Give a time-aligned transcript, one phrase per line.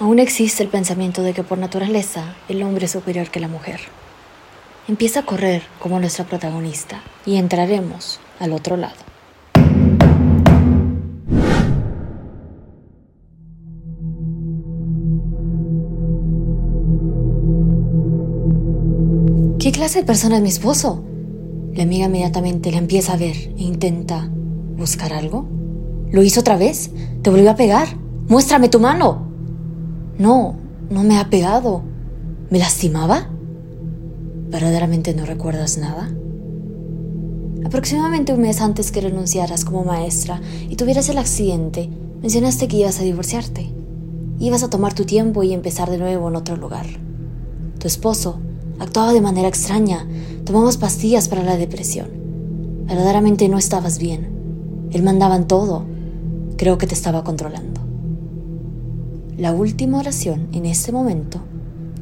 [0.00, 3.80] Aún existe el pensamiento de que por naturaleza el hombre es superior que la mujer.
[4.88, 8.96] Empieza a correr como nuestra protagonista y entraremos al otro lado.
[19.60, 21.04] ¿Qué clase de persona es mi esposo?
[21.72, 24.28] La amiga inmediatamente la empieza a ver e intenta
[24.76, 25.46] buscar algo.
[26.10, 26.90] ¿Lo hizo otra vez?
[27.22, 27.88] ¿Te volvió a pegar?
[28.28, 29.33] ¡Muéstrame tu mano!
[30.18, 30.56] No,
[30.90, 31.82] no me ha pegado.
[32.50, 33.28] ¿Me lastimaba?
[34.48, 36.10] ¿Verdaderamente no recuerdas nada?
[37.64, 41.88] Aproximadamente un mes antes que renunciaras como maestra y tuvieras el accidente,
[42.20, 43.72] mencionaste que ibas a divorciarte.
[44.38, 46.86] Ibas a tomar tu tiempo y empezar de nuevo en otro lugar.
[47.78, 48.38] Tu esposo
[48.78, 50.06] Actuaba de manera extraña.
[50.44, 52.08] Tomamos pastillas para la depresión.
[52.86, 54.88] Verdaderamente no estabas bien.
[54.90, 55.84] Él mandaba en todo.
[56.56, 57.80] Creo que te estaba controlando.
[59.36, 61.40] La última oración en este momento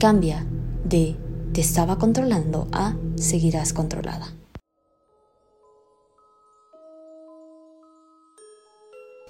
[0.00, 0.44] cambia
[0.84, 1.14] de
[1.52, 4.34] te estaba controlando a seguirás controlada.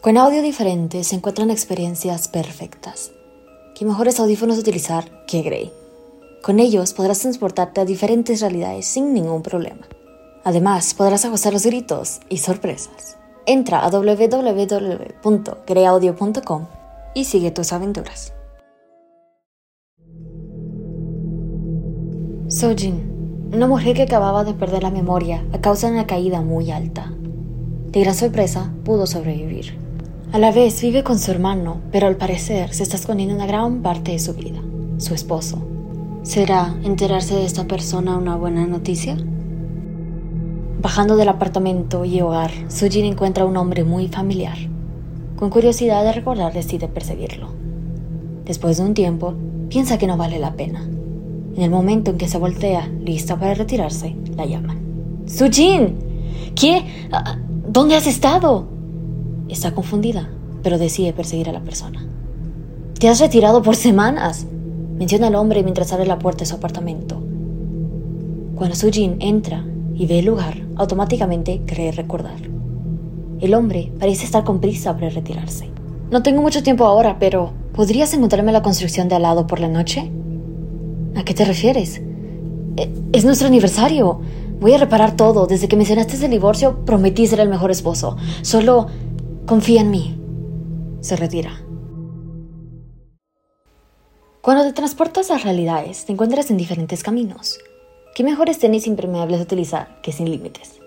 [0.01, 3.13] Con audio diferente se encuentran experiencias perfectas.
[3.75, 5.71] ¿Qué mejores audífonos utilizar que Grey?
[6.43, 9.87] Con ellos podrás transportarte a diferentes realidades sin ningún problema.
[10.43, 13.19] Además, podrás ajustar los gritos y sorpresas.
[13.45, 16.80] Entra a www.greaudio.com
[17.15, 18.35] y sigue tus aventuras.
[22.49, 26.71] Sojin, una mujer que acababa de perder la memoria a causa de una caída muy
[26.71, 27.13] alta.
[27.91, 29.79] De gran sorpresa, pudo sobrevivir.
[30.33, 33.83] A la vez vive con su hermano, pero al parecer se está escondiendo una gran
[33.83, 34.61] parte de su vida,
[34.99, 35.59] su esposo,
[36.23, 39.17] ¿Será enterarse de esta persona una buena noticia?
[40.83, 44.59] Bajando del apartamento y hogar, Sujin encuentra a un hombre muy familiar.
[45.41, 47.49] Con curiosidad de recordar decide perseguirlo.
[48.45, 49.35] Después de un tiempo,
[49.69, 50.87] piensa que no vale la pena.
[51.57, 54.79] En el momento en que se voltea, lista para retirarse, la llaman.
[55.27, 55.97] ¡Sujin!
[56.55, 56.85] ¿Qué?
[57.11, 58.69] Ah, ¿Dónde has estado?
[59.49, 60.31] Está confundida,
[60.63, 62.07] pero decide perseguir a la persona.
[62.99, 64.47] Te has retirado por semanas
[65.01, 67.19] menciona al hombre mientras abre la puerta de su apartamento.
[68.55, 72.60] Cuando Sujin entra y ve el lugar, automáticamente cree recordar.
[73.41, 75.71] El hombre parece estar con prisa para retirarse.
[76.11, 79.69] No tengo mucho tiempo ahora, pero ¿podrías encontrarme la construcción de al lado por la
[79.69, 80.11] noche?
[81.17, 82.03] ¿A qué te refieres?
[82.77, 84.21] E, es nuestro aniversario.
[84.61, 85.47] Voy a reparar todo.
[85.47, 88.17] Desde que mencionaste el divorcio, prometí ser el mejor esposo.
[88.43, 88.89] Solo
[89.47, 90.21] confía en mí.
[91.01, 91.63] Se retira.
[94.43, 97.59] Cuando te transportas a realidades, te encuentras en diferentes caminos.
[98.15, 100.80] ¿Qué mejores tenis impermeables utilizar que sin límites?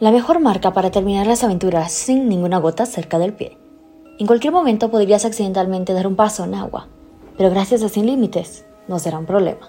[0.00, 3.58] La mejor marca para terminar las aventuras sin ninguna gota cerca del pie.
[4.18, 6.88] En cualquier momento podrías accidentalmente dar un paso en agua,
[7.36, 9.68] pero gracias a Sin Límites no será un problema.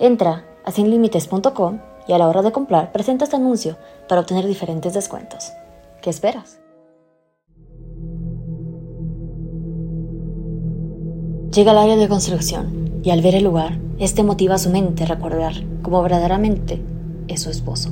[0.00, 1.78] Entra a sinlímites.com
[2.08, 3.76] y a la hora de comprar presenta este anuncio
[4.08, 5.52] para obtener diferentes descuentos.
[6.02, 6.58] ¿Qué esperas?
[11.54, 15.04] Llega al área de construcción y al ver el lugar, este motiva a su mente
[15.04, 16.82] a recordar cómo verdaderamente
[17.28, 17.90] es su esposo.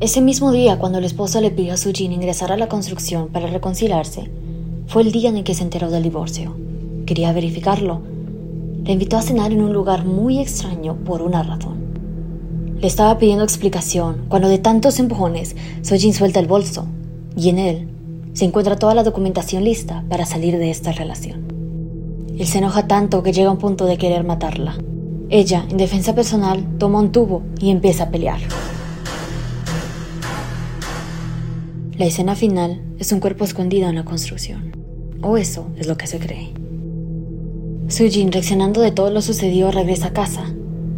[0.00, 3.46] Ese mismo día, cuando el esposo le pidió a Sujin ingresar a la construcción para
[3.46, 4.28] reconciliarse,
[4.88, 6.56] fue el día en el que se enteró del divorcio.
[7.06, 8.00] Quería verificarlo.
[8.84, 11.76] Le invitó a cenar en un lugar muy extraño por una razón.
[12.80, 16.86] Le estaba pidiendo explicación cuando de tantos empujones, Sojin suelta el bolso
[17.36, 17.88] y en él
[18.32, 21.46] se encuentra toda la documentación lista para salir de esta relación.
[22.36, 24.76] Él se enoja tanto que llega a un punto de querer matarla.
[25.30, 28.40] Ella, en defensa personal, toma un tubo y empieza a pelear.
[31.96, 34.72] La escena final es un cuerpo escondido en la construcción.
[35.22, 36.52] O eso es lo que se cree.
[37.86, 40.42] Sujin, reaccionando de todo lo sucedido, regresa a casa.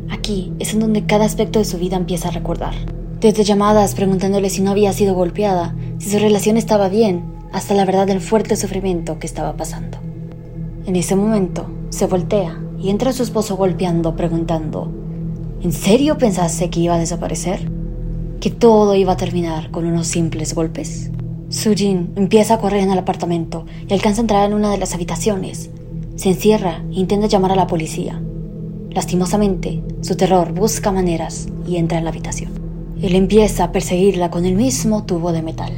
[0.09, 2.73] Aquí es en donde cada aspecto de su vida empieza a recordar.
[3.21, 7.85] Desde llamadas preguntándole si no había sido golpeada, si su relación estaba bien, hasta la
[7.85, 9.99] verdad del fuerte sufrimiento que estaba pasando.
[10.87, 14.91] En ese momento, se voltea y entra su esposo golpeando, preguntando,
[15.63, 17.76] ¿En serio pensaste que iba a desaparecer?
[18.41, 21.11] ¿Que todo iba a terminar con unos simples golpes?
[21.49, 24.95] Sujin empieza a correr en el apartamento y alcanza a entrar en una de las
[24.95, 25.71] habitaciones.
[26.17, 28.21] Se encierra e intenta llamar a la policía.
[28.91, 32.51] Lastimosamente, su terror busca maneras y entra en la habitación.
[33.01, 35.73] Él empieza a perseguirla con el mismo tubo de metal.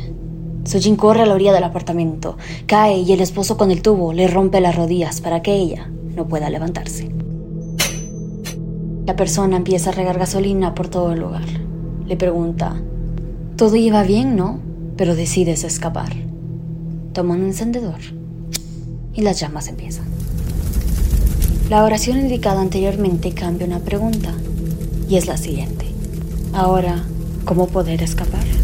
[0.64, 4.26] Sojin corre a la orilla del apartamento, cae y el esposo con el tubo le
[4.26, 7.08] rompe las rodillas para que ella no pueda levantarse.
[9.06, 11.67] La persona empieza a regar gasolina por todo el lugar.
[12.08, 12.75] Le pregunta,
[13.58, 14.60] todo iba bien, ¿no?
[14.96, 16.10] Pero decides escapar.
[17.12, 18.00] Toma un encendedor
[19.12, 20.06] y las llamas empiezan.
[21.69, 24.32] La oración indicada anteriormente cambia una pregunta
[25.06, 25.84] y es la siguiente.
[26.55, 27.05] Ahora,
[27.44, 28.57] ¿cómo poder escapar?